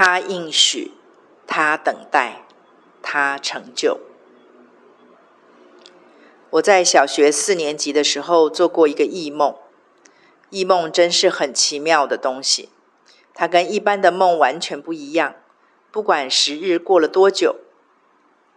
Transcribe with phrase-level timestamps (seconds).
[0.00, 0.92] 他应许，
[1.44, 2.44] 他等待，
[3.02, 3.98] 他成就。
[6.50, 9.56] 我在小学四年级的时候做过一个异梦，
[10.50, 12.68] 异梦真是很奇妙的东西，
[13.34, 15.34] 它跟一般的梦完全不一样。
[15.90, 17.56] 不管时日过了多久，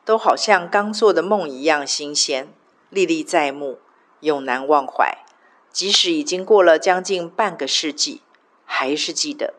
[0.05, 2.53] 都好像刚做的梦一样新鲜，
[2.91, 3.79] 历历在目，
[4.19, 5.17] 永难忘怀。
[5.71, 8.21] 即使已经过了将近半个世纪，
[8.63, 9.55] 还是记得。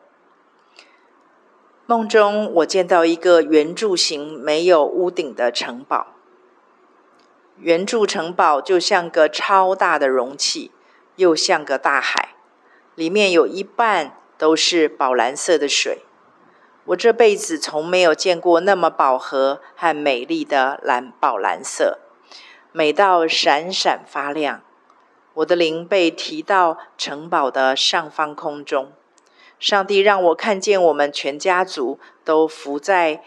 [1.93, 6.07] 梦中我见到一个圆柱形、没有屋顶的城堡。
[7.59, 10.71] 圆柱城堡就像个超大的容器，
[11.17, 12.29] 又像个大海，
[12.95, 15.99] 里面有一半都是宝蓝色的水。
[16.85, 21.99] 我这辈子从没有见过那么饱和和美丽的蓝宝蓝色，
[22.71, 24.63] 美到闪闪发亮。
[25.35, 28.91] 我的灵被提到城堡的上方空中，
[29.63, 33.23] 上帝让我看见我们全家族都浮在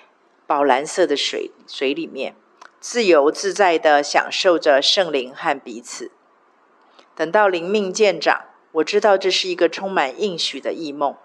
[0.47, 2.37] 宝蓝色的水水里面。
[2.79, 6.11] 自由自在的享受着圣灵和彼此。
[7.15, 11.17] 等到灵命渐长，我知道这是一个充满应许的异梦。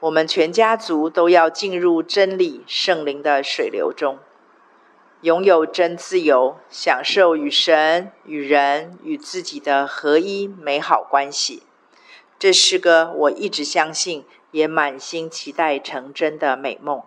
[0.00, 4.18] 我们全家族都要进入真理圣灵的水流中，
[5.22, 11.62] 拥有真自由，享受与神、与人、与自己的合一美好关系。
[12.44, 17.02] 这是个我一直相信，也满心期待成真的美梦。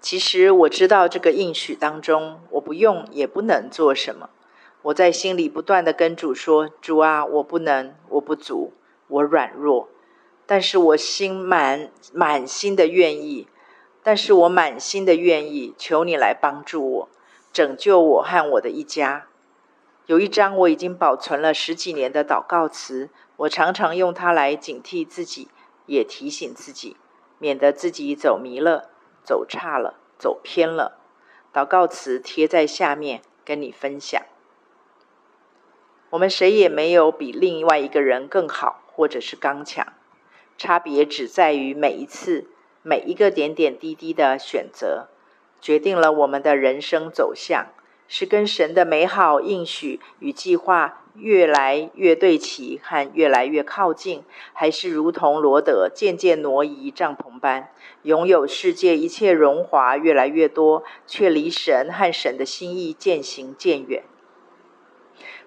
[0.00, 4.30] 其实我知道这个应许当中，我不用也不能做什么。
[4.80, 8.72] 我在心里不断地跟主说：“主啊，我不能，我不足，
[9.08, 9.90] 我软弱。
[10.46, 13.48] 但是我心满满心的愿意，
[14.02, 17.08] 但是我满心的愿意，求你来帮助我，
[17.52, 19.26] 拯救我和我的一家。”
[20.06, 25.48] 有一张我已经保存了十几年的祷告词，我常常用它来警惕自己，
[25.86, 26.96] 也提醒自己，
[27.38, 28.90] 免得自己走迷了。
[29.24, 31.00] 走差了，走偏了。
[31.52, 34.22] 祷告词贴在下面，跟你分享。
[36.10, 39.92] 我们谁也没有比另外一个人更好，或者是刚强，
[40.56, 42.46] 差别只在于每一次、
[42.82, 45.08] 每一个点点滴滴的选择，
[45.60, 47.66] 决定了我们的人生走向，
[48.08, 51.02] 是跟神的美好应许与计划。
[51.18, 54.22] 越来越对齐和越来越靠近，
[54.52, 57.70] 还是如同罗德渐渐挪移帐篷般，
[58.02, 64.02] 拥有世界一切荣华越来越多，却离神和神的心意渐行渐远。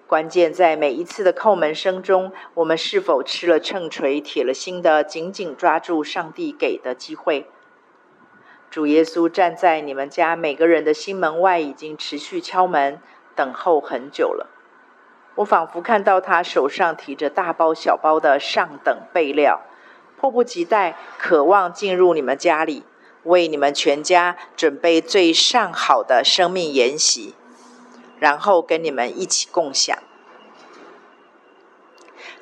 [0.08, 7.46] 关键在每一次的叩门声中，我们是否吃了秤锤，铁了心的紧紧抓住上帝给的机会？
[8.70, 13.00] 主耶稣站在你们家每个人的心门外，已经持续敲门，
[13.34, 14.48] 等候很久了。
[15.34, 19.62] 我仿佛看到他手上提着大包小包的上等备料，
[20.16, 22.84] 迫不及待，渴望进入你们家里，
[23.24, 27.34] 为你们全家准备最上好的生命筵席，
[28.20, 29.98] 然后跟你们一起共享。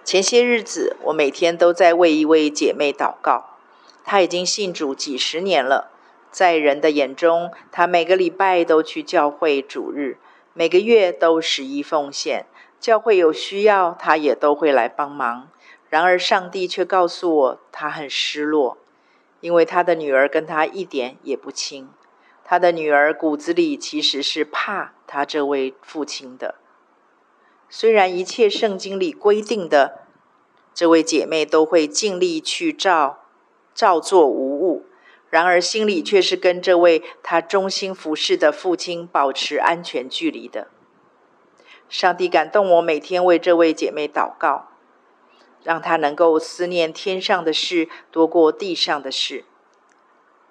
[0.04, 3.56] 前些日子，我每天都在为一位姐妹祷告，
[4.04, 5.90] 她已经信主几十年了，
[6.30, 10.18] 在人的眼中，他每个礼拜都去教会主日，
[10.54, 12.46] 每个月都十一奉献。
[12.80, 15.48] 教会有需要，他也都会来帮忙。
[15.88, 18.78] 然而，上帝却告诉我，他很失落，
[19.40, 21.88] 因为他的女儿跟他一点也不亲。
[22.44, 26.54] 他的女儿骨子里其实是怕他这位父亲的。
[27.68, 30.02] 虽然一切圣经里规定的，
[30.72, 33.18] 这位姐妹都会尽力去照
[33.74, 34.47] 照做无，
[35.30, 40.68] 然而心里却是跟这位他忠心服侍的父亲保持安全距离的。
[41.88, 44.68] 上帝感动我，每天为这位姐妹祷告，
[45.62, 49.44] 让她能够思念天上的事多过地上的事，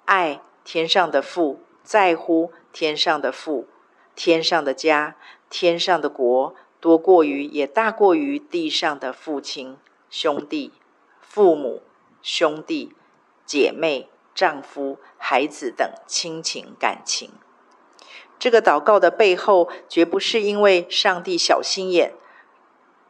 [0.04, 3.68] 爱天上的父，在乎天上的父，
[4.14, 5.16] 天上的家，
[5.48, 9.76] 天上的国，多过于也大过于地上的父亲、
[10.10, 10.72] 兄弟、
[11.20, 11.82] 父母、
[12.20, 12.92] 兄弟、
[13.46, 14.08] 姐妹、
[14.38, 17.32] 丈夫、孩子等亲情感情。
[18.38, 22.14] 这个祷告的背后，绝不是因为上帝小心眼，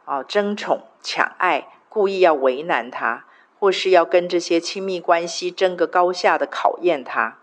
[0.05, 3.27] 啊，争宠抢爱，故意要为难他，
[3.59, 7.37] 或是要跟这些亲密关系争个高下的考验他，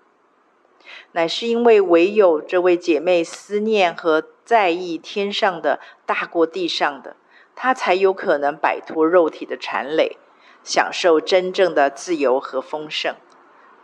[1.12, 7.14] 乃是因为唯有这位姐妹思念和在意天上的大过地上的，
[7.54, 10.18] 她才有可能摆脱肉体的缠累，
[10.64, 13.14] 享受真正的自由和丰盛。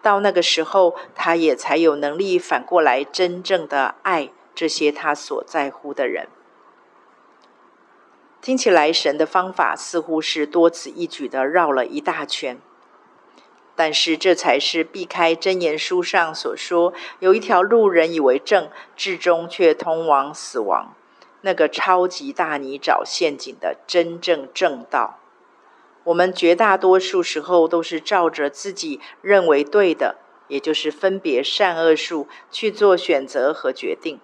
[0.03, 6.29] 到那个时候，他也才有能力反过来真正的爱这些他所在乎的人。
[8.41, 12.59] 听起来，神的方法似乎是多此一举的绕了一大圈。
[13.75, 20.95] 但是这才是避开箴言书上所说，有一条路人以为正，至终却通往死亡，
[21.41, 25.21] 那个超级大泥沼陷阱的真正正道。
[26.05, 30.17] 我们绝大多数时候都是照着自己认为对的，
[30.49, 34.21] 也就是分别善恶树去做选择和决定。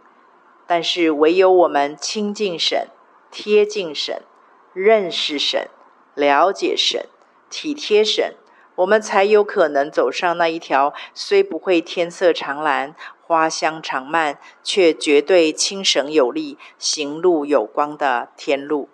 [0.67, 2.89] 但是唯有我们亲近神、
[3.31, 4.23] 贴近神、
[4.73, 5.69] 认识神、
[6.15, 7.07] 了解神、
[7.49, 8.35] 体贴神。
[8.75, 18.89] 我们才有可能走上那一条虽不会天色长蓝、花香长漫，却绝对轻省有力、行路有光的天路。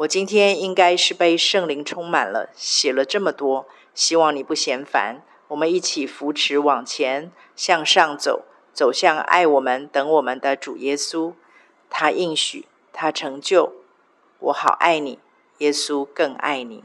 [0.00, 5.20] 我今天应该是被圣灵充满了，写了这么多，希望你不嫌烦。
[5.48, 11.34] 我们一起扶持往前，向上走，走向爱我们、等我们的主耶稣。
[11.90, 12.64] 他应许，
[12.94, 13.74] 他成就，
[14.38, 15.18] 我好爱你，
[15.58, 16.82] 耶稣更爱你。